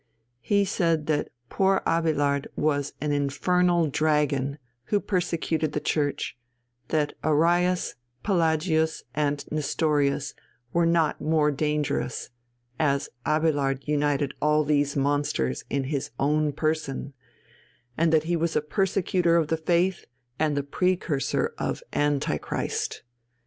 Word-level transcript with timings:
He 0.39 0.65
said 0.65 1.05
that 1.05 1.29
poor 1.47 1.83
Abélard 1.85 2.47
was 2.55 2.93
an 2.99 3.11
infernal 3.11 3.85
dragon 3.85 4.57
who 4.85 4.99
persecuted 4.99 5.73
the 5.73 5.79
Church, 5.79 6.35
that 6.87 7.13
Arius, 7.23 7.93
Pelagius, 8.23 9.03
and 9.13 9.45
Nestorius 9.51 10.33
were 10.73 10.87
not 10.87 11.21
more 11.21 11.51
dangerous, 11.51 12.31
as 12.79 13.09
Abélard 13.27 13.85
united 13.87 14.33
all 14.41 14.63
these 14.63 14.95
monsters 14.95 15.65
in 15.69 15.83
his 15.83 16.09
own 16.19 16.51
person, 16.51 17.13
and 17.95 18.11
that 18.11 18.23
he 18.23 18.35
was 18.35 18.55
a 18.55 18.61
persecutor 18.63 19.35
of 19.37 19.49
the 19.49 19.55
faith 19.55 20.05
and 20.39 20.57
the 20.57 20.63
precursor 20.63 21.53
of 21.59 21.83
Antichrist. 21.93 23.03